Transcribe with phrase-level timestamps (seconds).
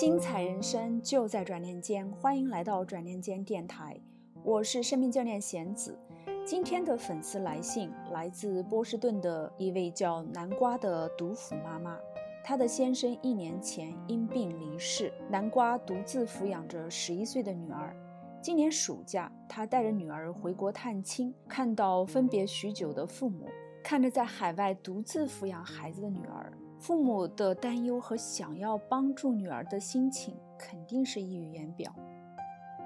[0.00, 4.00] 精彩人生就在转念间，欢迎来到转念间电台，
[4.42, 5.94] 我是生命教练贤子。
[6.42, 11.98] 今天的粉丝来信来自波士顿的一位叫南瓜的独妇妈妈，
[12.42, 17.94] 她的先生一年前因病离世，南瓜独自抚养着十一岁的女儿。
[18.40, 23.46] 今年暑假，她带着女儿回国探亲，看到分别许久的父母，
[23.84, 26.50] 看着在海外独自抚养孩子的女儿。
[26.80, 31.94] 父母的担忧和想要帮助女儿的心情，肯定是溢于言表。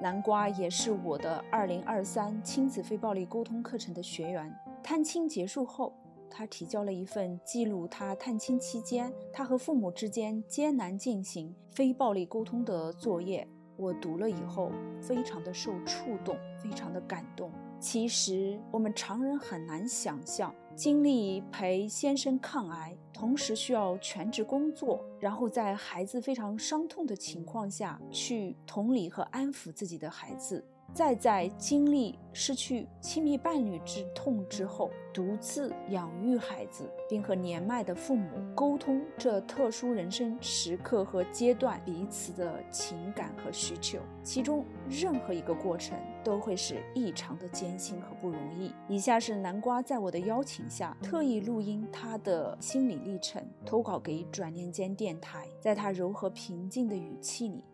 [0.02, 4.52] 南瓜也是我的二零二三亲子非暴力沟通课程的学员。
[4.82, 5.94] 探亲结束后，
[6.28, 13.46] 他提交了一份记录他探亲期间他和父母之间艰难进行非暴力沟通的作业。
[13.76, 17.52] 我读了以后，非常的受触动，非常的感动。
[17.84, 20.54] 其实我们常人很难想象。
[20.74, 30.64] 经历陪先生抗癌，同时需要全职工作，然后在孩子非常伤痛的情况下去同理和安抚自己的孩子。
[30.92, 48.72] 再在经历失去亲密伴侣之痛之后，独自养育孩子，并和年迈的父母沟通这特殊人生时刻和阶段彼此的情感和需求，其中任何一个过程都会是异常的艰辛和不容易。
[48.88, 57.64] 以下是南瓜在我的邀请下特意录音他的心理历程，投稿给转念间电台，在他柔和平静的语气里。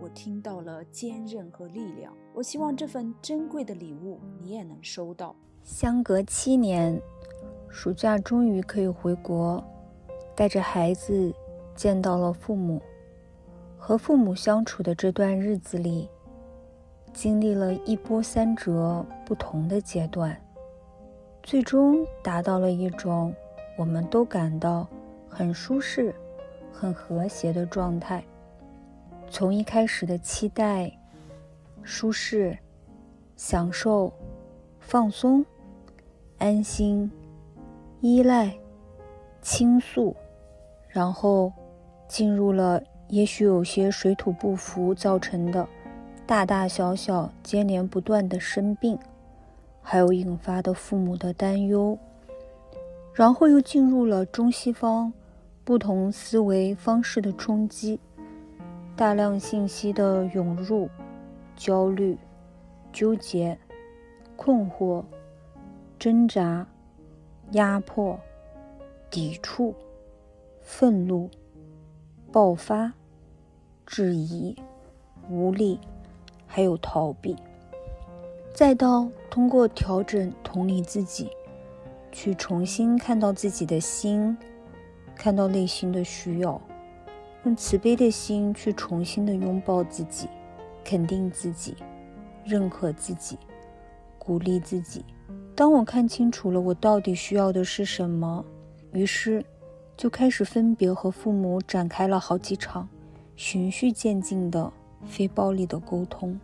[0.00, 2.12] 我听到了坚韧和力量。
[2.34, 5.34] 我希望这份珍贵的礼物你也能收到。
[5.62, 7.00] 相隔七年，
[7.68, 9.62] 暑假终于可以回国，
[10.34, 11.34] 带着孩子
[11.74, 12.80] 见到了父母。
[13.76, 16.08] 和父母相处的这段日子里，
[17.12, 20.36] 经历了一波三折不同的阶段，
[21.42, 23.34] 最终达到了一种
[23.78, 24.86] 我们都感到
[25.28, 26.14] 很舒适、
[26.72, 28.22] 很和谐的状态。
[29.30, 30.90] 从一开始的期待、
[31.82, 32.56] 舒适、
[33.36, 34.12] 享受、
[34.80, 35.44] 放松、
[36.38, 37.10] 安心、
[38.00, 38.52] 依赖、
[39.42, 40.16] 倾诉，
[40.88, 41.52] 然后
[42.08, 45.68] 进入了也许有些水土不服造成的
[46.26, 48.98] 大大小小接连不断的生病，
[49.82, 51.98] 还有引发的父母的担忧，
[53.12, 55.12] 然后又进入了中西方
[55.64, 58.00] 不同思维方式的冲击。
[58.98, 60.90] 大量信息的涌入，
[61.54, 62.18] 焦虑、
[62.92, 63.56] 纠结、
[64.34, 65.04] 困惑、
[66.00, 66.66] 挣扎、
[67.52, 68.18] 压迫、
[69.08, 69.72] 抵触、
[70.60, 71.30] 愤怒、
[72.32, 72.92] 爆发、
[73.86, 74.56] 质疑、
[75.30, 75.78] 无力，
[76.44, 77.36] 还有逃避，
[78.52, 81.30] 再到通过调整同理自己，
[82.10, 84.36] 去重新看到自己的心，
[85.14, 86.60] 看到内心的需要。
[87.48, 90.28] 用慈悲的心去重新的拥抱自己，
[90.84, 91.74] 肯定自己，
[92.44, 93.38] 认可自己，
[94.18, 95.02] 鼓励自己。
[95.54, 98.44] 当我看清楚了我到底需要的是什么，
[98.92, 99.42] 于是
[99.96, 102.86] 就开始分别和父母展开了好几场
[103.34, 104.70] 循序渐进的
[105.06, 106.38] 非暴力的沟通。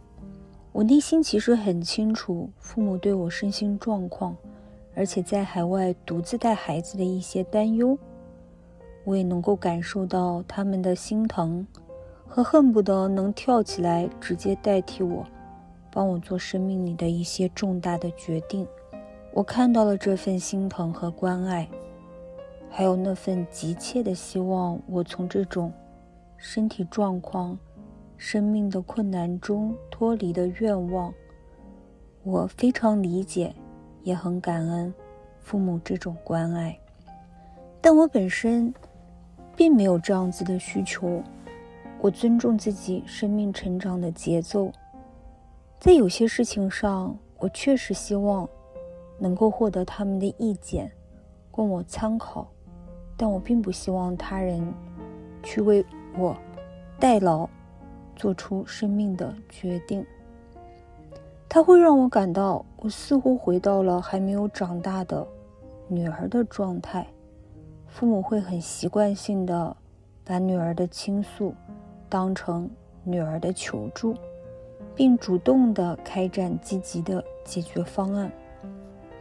[0.73, 4.35] 我内心其实很清楚父母对我身心状况，
[4.97, 7.99] 而且在海外独自带孩子的一些担忧。
[9.05, 11.67] 我也能够感受到他们的心疼，
[12.27, 15.27] 和恨不得能跳起来直接代替我，
[15.93, 18.67] 帮我做生命里的一些重大的决定。
[19.33, 21.69] 我看到了这份心疼和关爱，
[22.71, 25.71] 还有那份急切的希望我从这种
[26.39, 27.59] 身体状况、
[28.17, 31.13] 生命的困难中脱离的愿望。
[32.23, 33.55] 我非常理解，
[34.03, 34.95] 也很感恩
[35.41, 36.79] 父母这种关爱，
[37.83, 38.73] 但我本身。
[39.57, 41.23] 并没有这样子的需求。
[42.01, 44.71] 我尊重自己生命成长的节奏，
[45.81, 48.49] 在有些事情上，我确实希望
[49.19, 50.91] 能够获得他们的意见，
[51.51, 52.47] 供我参考。
[53.17, 54.61] 但我并不希望他人
[55.43, 55.85] 去为
[56.19, 56.37] 我
[56.99, 57.49] 代劳，
[58.17, 60.05] 做出生命的决定。
[61.49, 65.25] 他会让我感到，我似乎回到了还没有长大的
[65.87, 67.07] 女儿的状态。
[67.95, 69.77] 父母会很习惯性的
[70.25, 71.55] 把女儿的倾诉
[72.09, 72.69] 当成
[73.05, 74.13] 女儿的求助，
[74.97, 78.29] 并主动的开展积极的解决方案。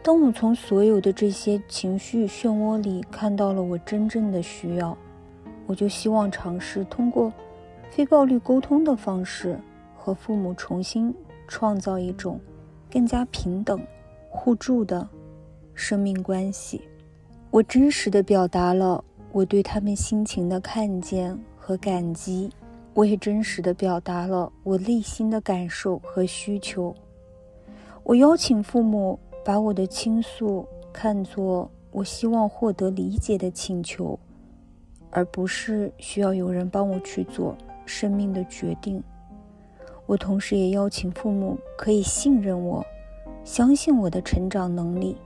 [0.02, 4.98] 当我从所有的这些情绪漩涡里看到了我真正的需要，
[5.68, 7.32] 我就希望尝试通过
[7.92, 9.56] 非暴力沟通的方式
[9.96, 11.14] 和父母重新
[11.46, 12.40] 创造一种
[12.90, 13.80] 更加平等、
[14.28, 15.08] 互助的
[15.74, 16.82] 生命关系。
[17.54, 22.50] 我真实的表达了我对他们心情的看见和感激，
[22.94, 26.92] 我也真实的表达了我内心的感受和需求。
[28.02, 34.18] 我邀请父母把我的倾诉看作我希望获得理解的请求，
[35.12, 37.56] 而不是需要有人帮我去做
[37.86, 39.00] 生命的决定。
[40.06, 42.84] 我同时也邀请父母可以信任我，
[43.44, 45.16] 相信我的成长能力，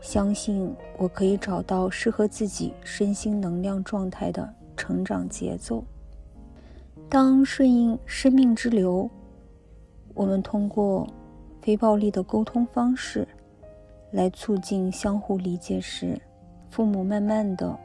[0.00, 5.82] 相信我可以找到适合自己身心能量状态的成长节奏。
[7.08, 9.08] 当顺应生命之流，
[10.14, 11.06] 我们通过
[11.60, 13.26] 非暴力的沟通方式
[14.10, 16.20] 来促进相互理解时，
[16.70, 17.76] 父母慢慢的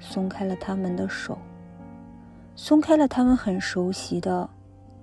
[0.00, 1.38] 松开了他们的手，
[2.56, 4.48] 松开了他们很熟悉的。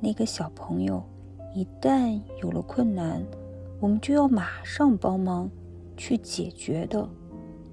[0.04, 1.04] 那个小朋友，
[1.54, 3.24] 一旦有了困难，
[3.80, 5.48] 我们就要马上帮忙
[6.02, 7.08] 去解决的，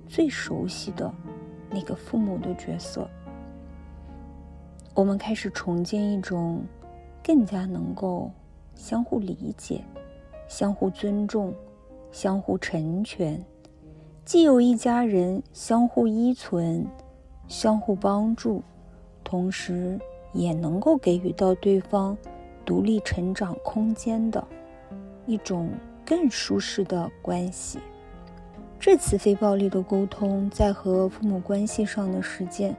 [0.07, 1.11] 最熟悉的
[1.71, 3.09] 那个父母的角色。
[4.93, 6.63] 我们开始重建一种
[7.25, 8.31] 更加能够
[8.75, 9.83] 相互理解、
[10.47, 11.55] 相互尊重、
[12.13, 13.43] 相互成全，
[14.27, 16.87] 既有一家人相互依存、
[17.47, 18.63] 相互帮助，
[19.25, 19.99] 同时。
[20.35, 22.17] 也能够给予到对方
[22.63, 24.47] 独立成长空间的
[25.25, 25.71] 一种
[26.05, 27.79] 更舒适的关系。
[28.81, 32.77] 这次非暴力的沟通在和父母关系上的实践，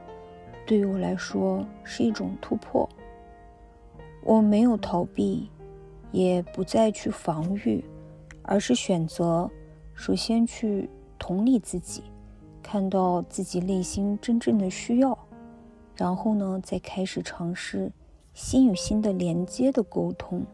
[0.66, 2.88] 对于我来说是一种突破。
[4.22, 5.50] 我没有逃避，
[6.10, 7.84] 也不再去防御，
[8.42, 9.50] 而是选择
[9.94, 10.88] 首先去
[11.18, 12.02] 同理自己，
[12.62, 15.16] 看到自己内心真正的需要。
[15.94, 17.92] 然后呢，再开始尝试
[18.32, 20.44] 心与心的连接的沟通。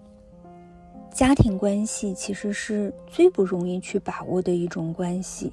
[1.16, 5.50] 家庭关系其实是最不容易去把握的一种关系。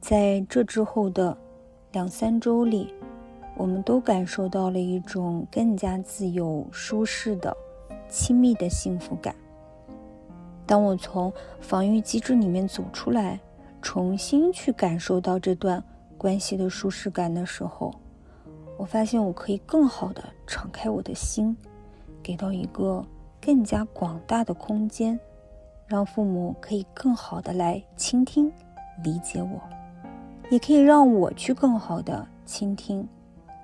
[0.00, 1.38] 在这之后的
[1.92, 2.92] 两三周里，
[3.56, 7.56] 我们都感受到了一种更加自由、舒适的、
[8.08, 9.32] 亲密的幸福感。
[10.66, 13.38] 当我从防御机制里面走出来，
[13.80, 15.80] 重新去感受到这段
[16.18, 17.94] 关系的舒适感的时候，
[18.76, 21.56] 我发现我可以更好的敞开我的心，
[22.20, 23.06] 给到一个
[23.44, 25.20] 更加广大的空间，
[25.86, 28.50] 让父母可以更好的来倾听、
[29.02, 29.60] 理解我，
[30.48, 33.06] 也可以让我去更好的倾听、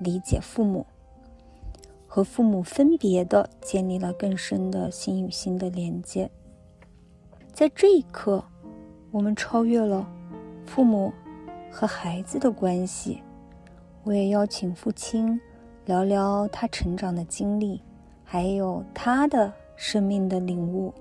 [0.00, 0.84] 理解父母，
[2.06, 6.30] 和父母分别的建立了更深的心与心的连接。
[7.54, 8.44] 在这一刻，
[9.10, 10.06] 我们超越了
[10.66, 11.10] 父母
[11.70, 13.22] 和孩子的关系。
[14.02, 15.40] 我也邀请父亲
[15.86, 17.82] 聊聊他成长的经历，
[18.24, 20.92] 还有他的生命的领悟。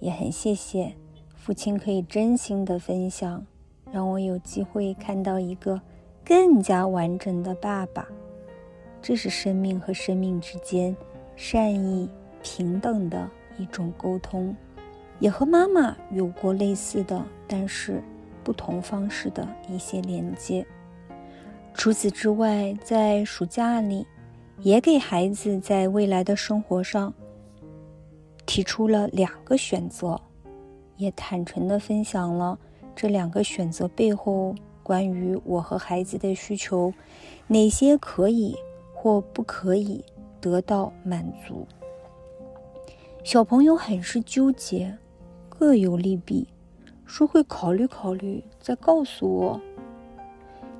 [0.00, 0.94] 也很谢谢
[1.36, 3.44] 父亲可以真心的分享，
[3.92, 5.78] 让我有机会看到一个
[6.24, 8.08] 更加完整的爸爸。
[9.02, 10.96] 这是生命和生命之间
[11.36, 12.08] 善意
[12.42, 13.28] 平等的
[13.58, 14.56] 一种沟通，
[15.18, 18.02] 也和妈妈有过类似的，但是
[18.42, 20.66] 不同方式的一些连接。
[21.74, 24.06] 除此之外，在暑假里，
[24.60, 27.12] 也给孩子在未来的生活上
[28.46, 30.18] 提出了两个选择，
[30.96, 32.58] 也坦诚地分享了
[32.94, 36.94] 这两个选择背后关于我和孩子的需求，
[37.48, 38.56] 哪些可以
[38.94, 40.02] 或不可以
[40.40, 41.66] 得到满足。
[43.24, 44.96] 小朋友很是纠结，
[45.48, 46.46] 各有利弊，
[47.04, 49.60] 说会考虑考虑，再告诉我。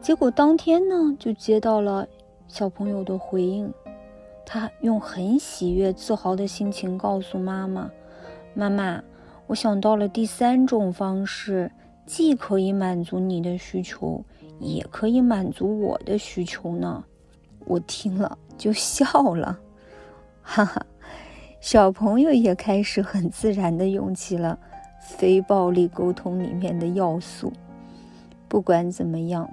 [0.00, 2.06] 结果当天呢，就接到了
[2.46, 3.72] 小朋友的回应。
[4.46, 7.90] 他用很喜悦、自豪的心情告诉妈妈
[8.54, 9.02] ：“妈妈，
[9.48, 11.70] 我想到了第三种方式，
[12.06, 14.24] 既可以满足你的需求，
[14.60, 17.04] 也可以满足我的需求呢。”
[17.66, 19.58] 我听了就笑了，
[20.40, 20.86] 哈哈。
[21.60, 24.56] 小朋友也开始很自然地用起了
[25.00, 27.52] 非暴力沟通里面的要素。
[28.48, 29.50] 不管怎么样。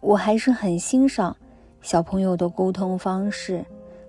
[0.00, 1.34] 我还是很欣赏
[1.80, 3.64] 小朋友的沟通方式，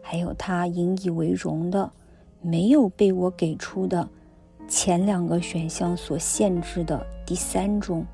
[0.07, 1.91] 还有他引以为荣的，
[2.39, 4.07] 没有被我给出的
[4.67, 8.05] 前两个选项所限制的第三种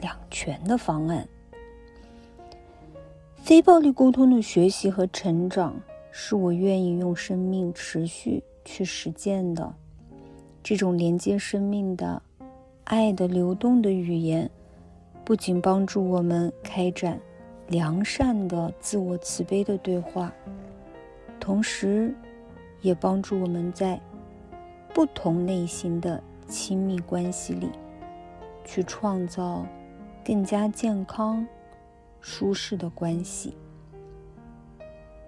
[0.00, 1.26] 两全的方案。
[3.36, 9.72] 非暴力沟通的学习和成长，是我愿意用生命持续去实践的。
[10.64, 12.20] 这种连接生命的
[12.82, 14.50] 爱的流动的语言。
[15.24, 17.20] 不仅帮助我们开展
[17.68, 20.32] 良善的自我慈悲的对话，
[21.46, 22.12] 同时，
[22.80, 24.00] 也帮助我们在
[24.92, 27.70] 不同类型的亲密关系里，
[28.64, 29.64] 去创造
[30.24, 31.46] 更加健康、
[32.20, 33.56] 舒适的关系。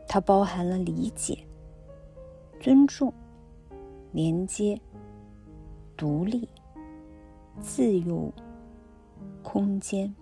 [0.09, 1.39] 它包含了理解、
[2.59, 3.15] 尊重、
[4.11, 4.77] 连接、
[5.97, 6.49] 独立、
[7.61, 8.35] 自由、
[9.45, 10.13] 空间，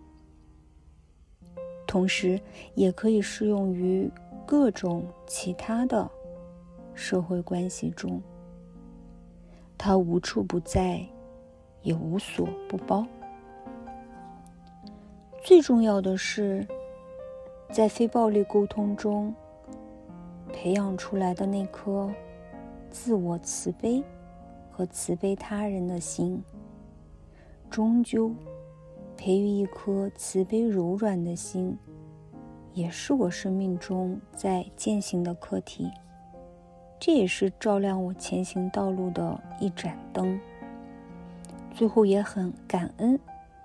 [1.86, 2.38] 同时
[2.74, 4.10] 也可以适用于
[4.46, 6.08] 各种其他的
[6.94, 8.22] 社会关系中。
[9.76, 11.04] 它无处不在，
[11.82, 13.04] 也无所不包。
[15.44, 16.66] 最重要的是，
[17.70, 19.34] 在非暴力沟通中。
[20.52, 22.10] 培养出来的那颗
[22.90, 24.02] 自我慈悲
[24.70, 26.42] 和慈悲他人的心，
[27.68, 28.32] 终究
[29.16, 31.76] 培育一颗慈悲柔软的心，
[32.76, 35.90] 也是我生命中在践行的课题。
[37.00, 40.38] 这也是照亮我前行道路的一盏灯。
[41.74, 43.18] 最后也很感恩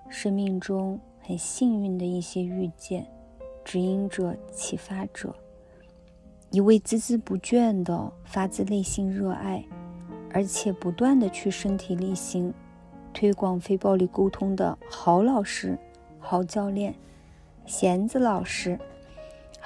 [0.07, 3.05] 生命中很幸运的一些遇见、
[3.65, 5.35] 指引者、启发者。
[6.49, 9.61] 一位孜孜不倦的、发自内心热爱，
[10.31, 12.53] 而且不断的去身体力行
[13.13, 15.77] 推广非暴力沟通的好老师、
[16.17, 16.95] 好教练
[17.65, 18.77] 弦子老师，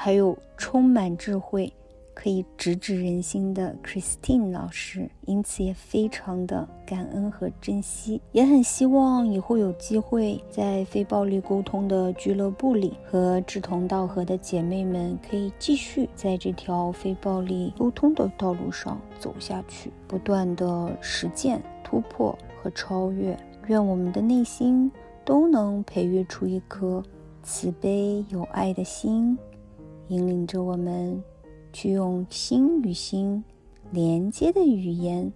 [0.06, 1.74] 还有充满智慧。
[2.14, 23.36] 可以直指人心的 Christine 老师，因此也非常的感恩和珍惜，也很希望以后有机会在非暴力沟通的俱乐部里，和志同道合的姐妹们可以继续在这条非暴力沟通的道路上走下去，不断的实践、突破和超越。
[23.66, 24.92] 愿我们的内心
[25.26, 27.04] 都能培育出一颗
[27.44, 29.38] 慈悲有爱的心，
[30.08, 31.22] 引领着我们。
[31.74, 33.44] 去用心与心
[33.92, 35.30] 连接的语言，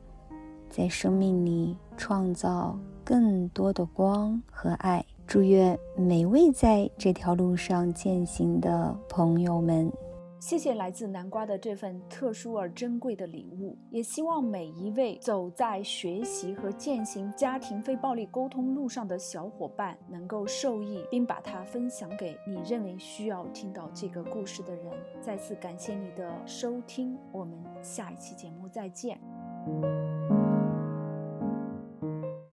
[0.70, 5.06] 在生命里创造更多的光和爱。
[5.28, 9.92] 祝愿每位在这条路上践行的朋友们。
[10.39, 24.86] 谢谢来自南瓜的这份特殊而珍贵的礼物，也希望每一位走在学习和践行家庭非暴力沟通路上的小伙伴能够受益，并把它分享给你认为需要听到这个故事的人。
[25.22, 29.19] 再次感谢你的收听，我们下一期节目再见。